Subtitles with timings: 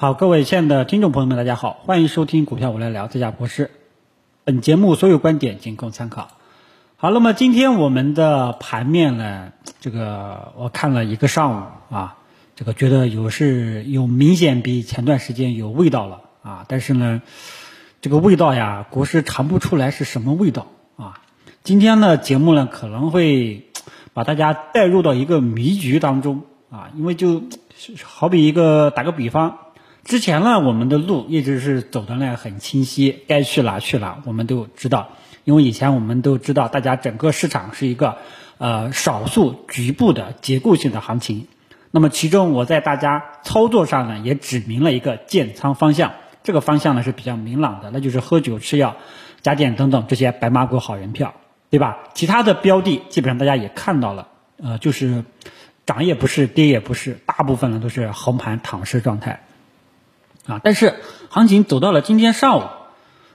[0.00, 3.70] 好，各位亲爱的听众朋友们，大家好，欢迎收听股票我来聊，这家博士。
[4.44, 6.28] 本节目所有观点仅供参考。
[6.96, 12.16] 好，那么今天我们的盘面呢，这个我看了一个上午啊，
[12.56, 17.20] 这个觉得有是有明显比前段时间有味道了啊，但是呢，
[18.00, 21.20] 这个味道呀，国师尝不出来是什么味道啊。
[21.62, 23.66] 今天的节目呢，可能会
[24.14, 27.42] 把大家带入到一个迷局当中啊，因为就
[28.02, 29.58] 好比一个打个比方。
[30.04, 35.10] 之前呢，我们的路一直是走的呢很清晰，该去哪去哪，我们都知道。
[35.44, 38.18] 因为以前我们都知道，大家整个市场是一个
[38.58, 41.48] 呃少数局部的结构性的行情。
[41.90, 48.96] 那么其中我在大家操作上呢，也指明了一个建仓方向，这个方向呢是比较明朗的，那就是喝酒吃药、
[49.42, 51.34] 家电等等这些白马股好人票，
[51.68, 51.98] 对吧？
[52.14, 54.28] 其他的标的基本上大家也看到了，
[54.62, 55.24] 呃，就是
[55.84, 59.40] 涨也不是，跌也不是，大部分呢都是横盘躺尸状态。
[60.50, 60.96] 啊，但是
[61.28, 62.62] 行情走到了今天上午，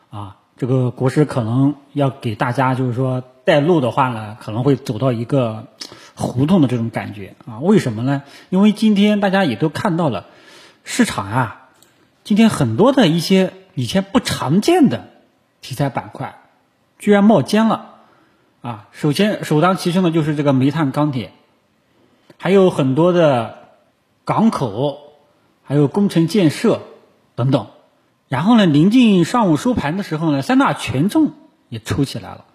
[0.10, 5.68] 啊，这个国师可能要给大家就是说带路的话呢，可能会走到一个
[6.14, 7.60] 胡同的这种感觉啊。
[7.60, 8.24] 为什么呢？
[8.50, 10.26] 因为今天大家也都看到了，
[10.84, 11.70] 市场啊，
[12.26, 15.08] 今天很多的一些以前不常见的
[15.62, 16.42] 题材板块，
[17.00, 17.96] 居然冒尖了
[18.62, 18.88] 啊。
[18.92, 21.32] 首先首当其冲的就是这个煤炭、钢铁，
[22.38, 23.60] 还有很多的
[24.26, 25.00] 港口，
[25.64, 26.82] 还有工程建设。
[27.36, 27.68] 等等，
[28.28, 31.34] 然后呢，临近上午收盘的时候呢，三大权重
[31.70, 32.46] 也抽起来了，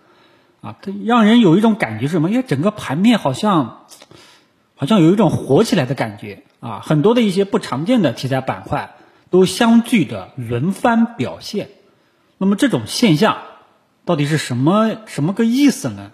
[0.63, 2.31] 啊，它让人有一种感觉是什么？
[2.31, 3.87] 因为整个盘面好像，
[4.75, 8.95] 好像有一种活起来的感觉啊，很多的一些不常见的题材板块
[9.29, 11.69] 都相继的轮番表现。
[12.39, 13.39] 那么这种现象
[14.07, 16.13] 到底是什么什么个意思呢？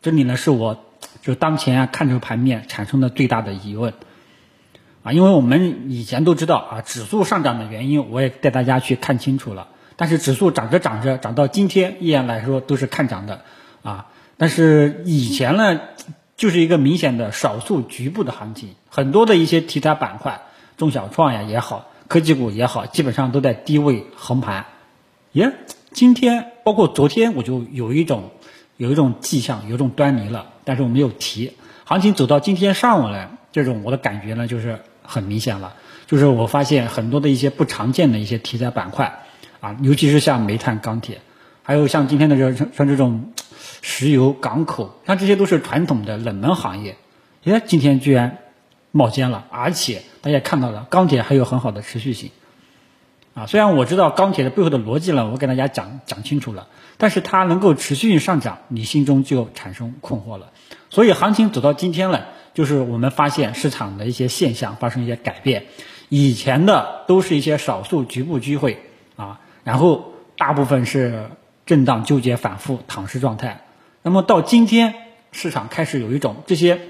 [0.00, 0.84] 这里呢是我
[1.22, 3.92] 就当前啊看这个盘面产生的最大的疑问。
[5.04, 9.68] 啊，因为我们以前都知道啊，指数上涨的原因，我也带大家去看清楚了。
[9.96, 13.42] 但是指数涨着涨着，涨到今天依然来说都是看涨的，
[13.82, 14.06] 啊，
[14.38, 15.78] 但是以前呢，
[16.38, 20.40] 就是一个明显的少数局部的行情，很多的一些题材板块，
[20.78, 24.64] 中小创呀也好，科技股也好，基本上都在低位横盘。
[25.32, 25.52] 耶，
[25.92, 28.30] 今天包括昨天我就有一种
[28.78, 31.52] 有一种迹象，有一种端倪了，但是我没有提。
[31.84, 34.80] 行情走到今天上午呢，这种我的感觉呢就是。
[35.06, 35.74] 很明显了，
[36.06, 39.20] 就是我发现很多的一些不常见的一些题材板块，
[39.60, 41.20] 啊，尤其是像煤炭、钢铁，
[41.62, 43.32] 还有像今天的这像这种
[43.82, 46.96] 石油、港口，像这些都是传统的冷门行业，
[47.44, 48.38] 哎，今天居然
[48.90, 52.30] 冒尖了，而且大家看到了，钢铁还有很好的持续性，
[53.34, 56.66] 啊，虽然我知道钢铁的背后的逻辑呢，我给大家讲讲清楚了，
[56.96, 60.50] 但是它能够持续性上涨，你心中就产生困惑了，
[60.88, 62.28] 所以行情走到今天了。
[62.54, 65.66] 就是我们发现市场的一些现象发生一些改变，
[66.08, 68.80] 以前的都是一些少数局部机会
[69.16, 71.30] 啊，然后大部分是
[71.66, 73.64] 震荡纠结反复躺尸状态。
[74.02, 74.94] 那么到今天，
[75.32, 76.80] 市场开始有一种这些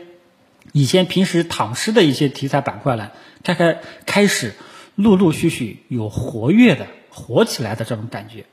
[0.73, 3.11] 以前平时躺尸的一些题材板块呢，
[3.43, 4.55] 开开开始
[4.97, 8.45] 陆陆续续有活跃的活起来的这种感觉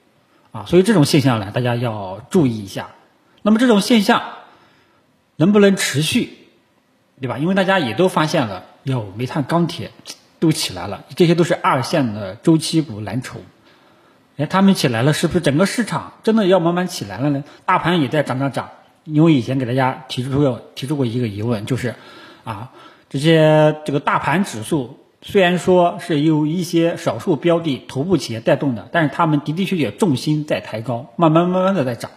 [0.52, 2.92] 啊，所以这种现象呢，大家要注意一下。
[3.42, 4.22] 那么这种现象
[5.36, 6.38] 能不能持续？
[7.22, 7.38] 对吧？
[7.38, 9.92] 因为大家也都发现了，哟，煤炭、钢铁
[10.40, 13.40] 都起来了，这些都是二线的周期股蓝筹。
[14.38, 17.44] 哎，他们起来了，是不是整个市场真的要慢慢起来了呢？
[17.64, 18.70] 大盘也在涨涨涨。
[19.04, 21.94] 因为以前给大家提出过提出过一个疑问，就是
[22.44, 22.72] 啊，
[23.08, 32.10] 这些这个大盘指数虽然说是由一些少数标的头部企业带动的，但是他们的的确确重心在抬高，慢慢慢慢的在涨。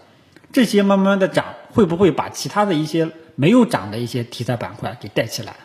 [0.50, 3.10] 这些慢慢的涨，会不会把其他的一些？
[3.36, 5.56] 没有涨的一些题材板块给带起来，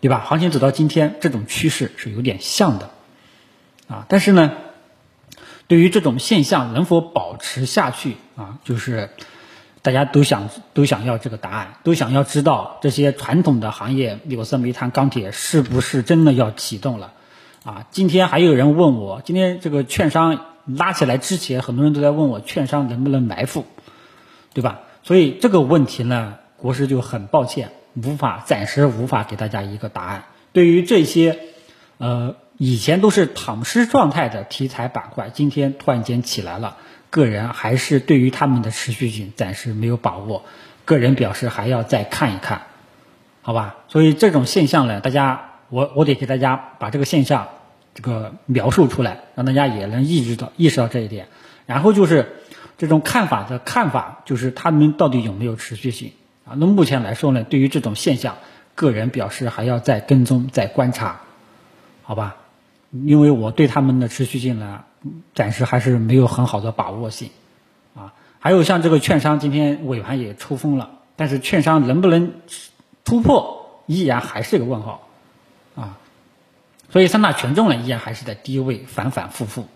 [0.00, 0.20] 对吧？
[0.20, 2.90] 行情走到今天，这种趋势是有点像的，
[3.88, 4.52] 啊，但是呢，
[5.66, 9.10] 对于这种现象能否保持下去啊，就是
[9.82, 17.12] 大家都想都想要这个答案，都想要知道这些传统的行业，有色、煤炭、钢铁是不是真的要启动了？
[17.64, 23.64] 啊，今天还有人问我，今天这个券商拉起来之前，很多人都在问我，券商能不能埋伏，
[24.52, 24.80] 对吧？
[25.02, 26.34] 所以这个问题呢？
[26.66, 30.24] 国师就很抱歉，无法暂时无法给大家一个答案。
[30.50, 31.38] 对于这些，
[31.98, 36.76] 呃，以前都是躺尸状态的题材板块，今天突然间起来了，
[37.08, 40.42] 个人还是对于他们的持续性暂时没有把握，
[40.84, 42.62] 个人表示还要再看一看，
[43.42, 43.76] 好吧？
[43.86, 47.46] 所以这种现象呢，大家我我得给大家把这个现象
[47.94, 51.28] 这个描述出来，让大家也能意识到意识到这一点。
[51.66, 52.42] 然后就是
[52.76, 56.10] 这种看法的看法，就是他们到底有没有持续性？
[56.46, 58.36] 啊，那目前来说呢，对于这种现象，
[58.74, 61.20] 个人表示还要再跟踪、再观察，
[62.02, 62.36] 好吧？
[62.92, 64.84] 因为我对他们的持续性呢，
[65.34, 67.30] 暂时还是没有很好的把握性，
[67.96, 72.32] 啊，还有像这个券商今天尾盘也出风了，但是券商能不能
[73.04, 75.08] 突破，依然还是个问号，
[75.74, 75.98] 啊，
[76.90, 79.66] 所以三大权重呢依然还是在低位反反复复，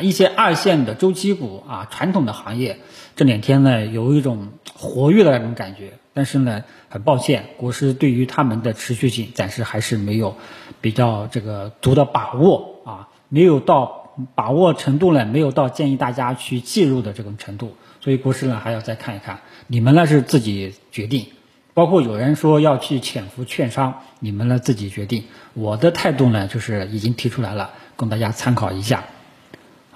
[0.00, 2.78] 一些二线的周期股啊，传统的行业
[3.14, 5.94] 这两天呢有一种活跃的那种感觉。
[6.14, 10.36] 但是呢，很抱歉，国师对于他们的持续性暂时还是没有
[10.80, 21.26] 比较这个足的把握啊，没有到把握程度呢，没有到建议大家去介入的这种程度，所以国师呢还要再看一看，你们呢是自己决定，
[21.74, 29.04] 包括有人说要去潜伏券商，你们呢自己决定，我的态度呢就是已经提出来了，供大家参考一下，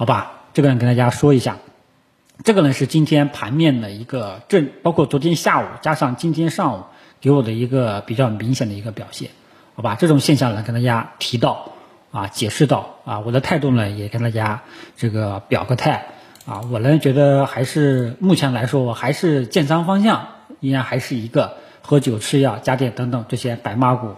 [0.01, 0.33] 好吧？
[0.55, 1.59] 这个呢跟大家说一下。
[2.43, 6.85] 这个呢是今天盘面的一个正，包括昨天下午加上今天上午
[7.21, 9.29] 给我的一个比较明显的一个表现，
[9.75, 9.97] 好吧？
[9.97, 11.73] 这种现象呢跟大家提到
[12.13, 14.63] 啊，解释到啊，我的态度呢也跟大家
[14.97, 16.07] 这个表个态
[16.47, 20.29] 啊，我呢觉得还是目前来说，我还是建仓方向
[20.61, 24.15] 依然还是一个喝酒吃药家电等等这些白马股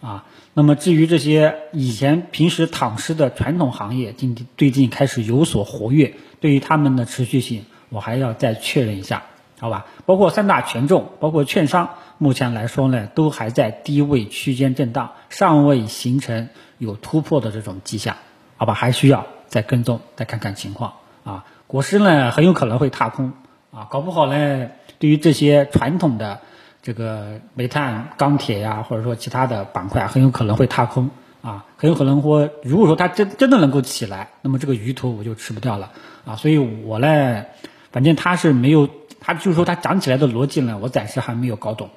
[0.00, 0.24] 啊。
[0.52, 6.14] 那么至于这些以前平时躺尸的传统行业，今最近开始有所活跃。
[6.40, 9.22] 对于他们的持续性，我还要再确认一下，
[9.60, 9.86] 好吧？
[10.06, 16.48] 包括三大权重，包括券商，目前来说呢，都还在低位区间震荡，尚未形成
[16.78, 18.16] 有突破的这种迹象，
[18.56, 18.74] 好吧？
[18.74, 20.94] 还需要再跟踪，再看看情况
[21.24, 21.44] 啊。
[21.66, 23.34] 国师呢，很有可能会踏空
[23.70, 26.40] 啊，搞不好呢，对于这些传统的
[26.82, 31.10] 这个煤炭、钢铁呀，或者说其他的板块，很有可能会踏空
[31.42, 35.90] 啊，很有可能或，如果说它真真的能够起来，那么这个鱼头我就吃不掉了。
[36.24, 37.44] 啊，所以我呢，
[37.92, 38.88] 反正它是没有，
[39.20, 41.88] 它就是说它涨起来的逻辑呢，我暂时还没有搞懂，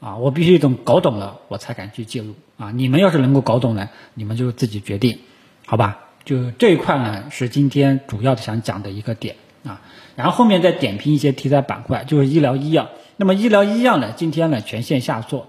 [0.00, 5.18] 啊，我必须等搞懂了，我才敢去介入，啊，你们要是能够搞懂呢，你们就自己决定，
[5.66, 5.98] 好吧？
[6.24, 9.80] 就这一块呢，是今天主要的想讲的一个点，啊，
[10.14, 12.88] 然后后面再点评一些题材板块，就是医疗医药，
[13.18, 15.48] 那么医疗医药呢，今天呢全线下挫，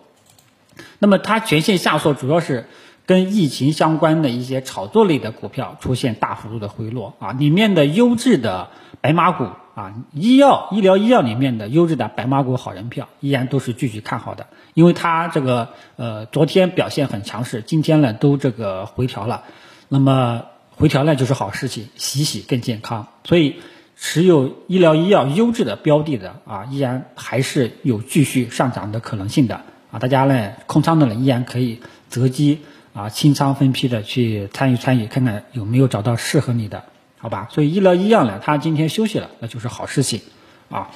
[1.00, 2.66] 那么它全线下挫主要是。
[3.06, 7.16] 跟疫情相关的一些炒作类的股票出现大幅度的回落。
[7.18, 8.70] 啊，里面的优质的
[9.02, 14.46] 白马股啊，医药、医疗医药里面的优质的白马股好人票依然都是继续看好的，
[14.76, 19.44] 因为它这个呃昨天表现很强势，今天呢都这个回调了，
[19.88, 23.56] 那么回调呢就是好事情，洗洗更健康，所以
[24.00, 29.62] 持有医疗医药优质的标的的啊，依然还是有继续上涨的可能性的
[29.92, 32.62] 啊，大家呢空仓的呢依然可以择机。
[32.92, 36.86] 啊，清仓分批的去参与参与，看看有没有找到适合你的，
[37.20, 37.48] 好吧？
[37.52, 40.22] 所以医疗医药呢，它今天休息了，那就是好事情，
[40.70, 40.90] 啊，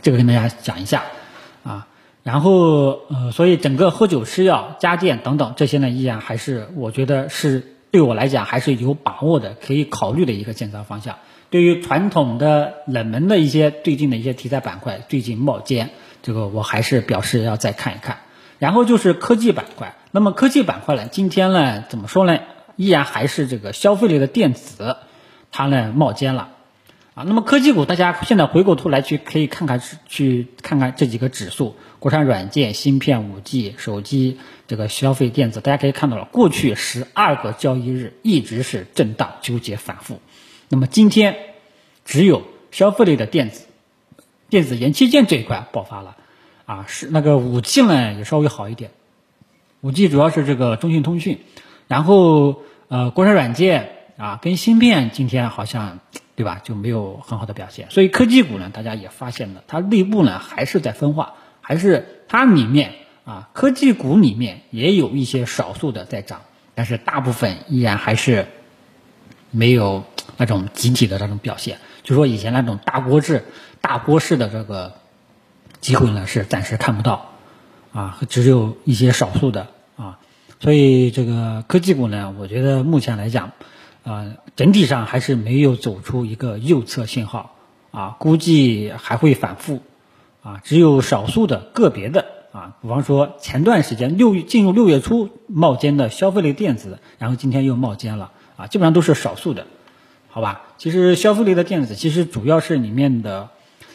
[0.00, 1.04] 这个跟大家讲一下，
[1.62, 1.86] 啊，
[2.22, 11.16] 然后呃，所以整个喝酒吃药、家电等等这些呢，依然还是我觉得是对我来讲还是有把握的，可以考虑的一个建仓方向。
[11.54, 15.90] 对于传统的冷门的一些最近的一些题材板块，最近冒尖，
[16.20, 18.18] 这个我还是表示要再看一看。
[18.58, 19.94] 然后就是科技板块。
[20.10, 21.06] 那么科技板块呢？
[21.06, 22.40] 今天呢，怎么说呢？
[22.74, 24.96] 依然还是这个消费类的电子，
[25.52, 26.48] 它呢冒尖了，
[27.14, 40.20] 啊，那么科技股，大家现在回过头来去可以看看，去看看这几个指数，国产软件、芯片、五 G、手机，这个消费电子，大家可以看到了，过去十二个交易日一直是震荡纠结反复，
[40.68, 41.36] 那么今天
[42.04, 43.66] 只有消费类的电子、
[44.48, 46.16] 电子元器件这一块爆发了，
[46.66, 48.90] 啊，是那个五 G 呢也稍微好一点。
[49.80, 51.40] 五 G 主要是这个中兴通讯，
[51.88, 56.00] 然后呃，国产软件啊跟芯片今天好像
[56.36, 62.94] 对吧就没有很好的表现，所以科技股呢，大家也发现了，它内部呢还是在分化，还是它里面
[63.24, 66.42] 啊科技股里面也有一些少数的在涨，
[66.74, 68.46] 但是大部分依然还是
[69.50, 70.04] 没有
[70.36, 73.44] 那种集体的那种表现，就说以前那种大锅制、
[73.80, 74.92] 大锅式的这个
[75.80, 77.30] 机会呢是暂时看不到。
[77.92, 80.18] 啊，只有一些少数的啊，
[80.58, 83.52] 所以这个科技股呢，我觉得目前来讲，
[84.02, 87.54] 啊，整体上还是没有走出一个右侧信号
[87.92, 89.80] 啊，估计还会反复
[90.42, 99.68] 啊，只有少数的个别的啊，比方说前段时间六进入六月初冒尖的消费类电子，然后今天又冒尖了啊，基本上都是少数的，
[100.34, 100.62] 好吧？
[100.78, 103.50] 其实消费类的电子其实主要是里面的。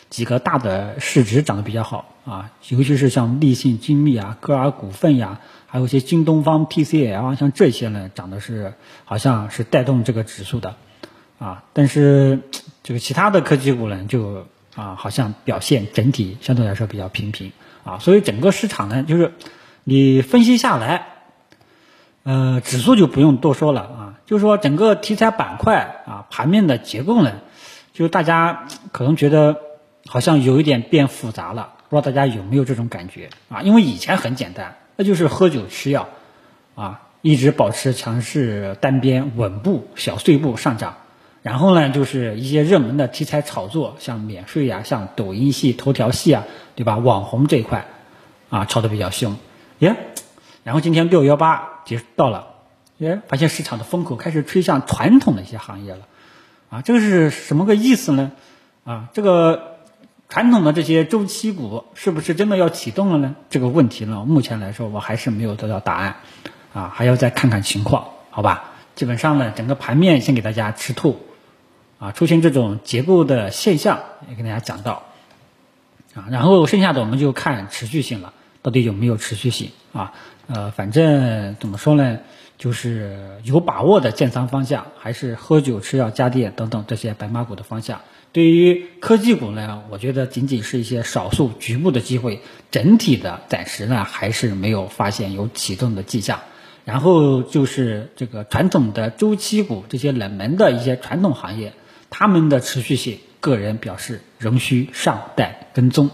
[0.09, 8.73] 几个大的市值涨得比较好啊，尤其是像立信精密啊、歌尔股份呀，还有一些京东方、TCL 像这些呢，涨的是
[9.05, 10.77] 好像是带动这个指数的
[11.37, 11.63] 啊。
[11.73, 12.39] 但是
[12.81, 17.51] 这个其他的科技股呢，就啊好像表现整体相对来说比较平平
[17.83, 17.99] 啊。
[17.99, 19.33] 所以整个市场呢，就是
[19.83, 21.18] 你分析下来，
[22.29, 27.31] 呃，指数就不用多说了啊，就是说整个题材板块啊，盘面的结构呢，
[27.91, 29.57] 就大家 可能觉得
[30.05, 33.63] 好像有一点变复杂了，不知道大家有没有这种感觉啊？
[33.63, 36.07] 因为以前很简单，那就是喝酒吃药
[36.75, 40.97] 啊，一直保持强势单边稳步小碎步上涨，
[41.41, 46.43] 然后呢，就是一些热门的题材炒作，像免税呀，像抖音系、头条系啊，
[46.75, 46.97] 对吧？
[46.97, 47.87] 网红这一块
[48.51, 49.35] 啊，炒得比较凶，
[49.79, 49.95] 耶。
[50.61, 52.49] 然后今天六幺八结到了，
[52.99, 56.01] 哎，发现市场的风口开始吹向传统的一些行业了，
[56.69, 58.31] 啊，这个是什么个意思呢？
[58.83, 59.79] 啊，这个
[60.29, 63.35] 传统的这些周期股是不是真的要启动了呢？
[63.49, 66.17] 这个问题呢，目前来说我还是没有得到答案，
[66.75, 68.65] 啊，还要再看看情况，好吧？
[68.93, 71.17] 基本上呢，整个盘面先给大家吃透，
[71.97, 75.01] 啊，出现这种结构的现象也跟大家讲到，
[76.13, 80.13] 啊，然后剩下的我们就看持续性了，到底有没有持续性啊？
[80.51, 82.17] 呃，反正怎么说呢，
[82.57, 88.01] 就是有把握的建仓方向，还是喝酒、吃药、家电等等这些白马股的方向。
[88.31, 92.41] 对于科技股呢，我觉得仅仅是一些少数局部的机会，
[92.71, 96.39] 整体的暂时呢还是没有发现有启动的迹象。
[96.83, 101.73] 然后就是这个传统的周期股，这些冷门的一些传统行业，
[102.09, 106.09] 他们的持续性，个人表示仍需尚待跟踪，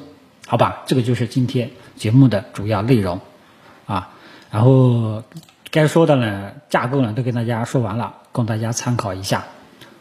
[0.45, 0.83] 好吧？
[0.87, 3.21] 这个就是今天节目的主要内容，
[4.55, 5.21] 然后
[5.69, 9.43] 该说的呢，架构呢都跟大家说完了，供大家参考一下，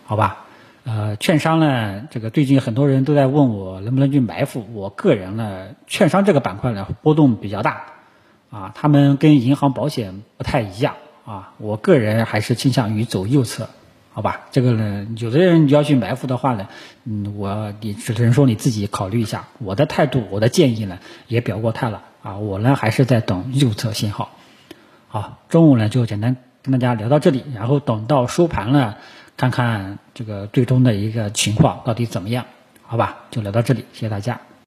[0.06, 0.44] 好吧？
[0.84, 4.64] 呃，券商呢，这个最近很多人都在问我能不能去埋伏。
[4.73, 7.87] 我个人呢，券商这个板块呢波动比较大，
[8.50, 10.94] 啊，他们跟银行、保险不太一样
[11.25, 11.54] 啊。
[11.58, 13.68] 我个人还是倾向于走右侧，
[14.12, 14.42] 好吧？
[14.52, 16.68] 这个呢，有的人你要去埋伏的话呢，
[17.02, 19.46] 嗯，我你只能说你自己考虑一下。
[19.58, 24.30] 我的态度，我的建议呢也表过态了啊，我呢还是在等右侧信号。
[25.14, 28.99] 好，中午呢就简单跟大家聊到这里，然后等到收盘了，
[29.37, 32.44] 看看这个最终的一个情况到底怎么样，
[32.83, 33.18] 好吧？
[33.30, 34.40] 就聊到这里，谢谢大家。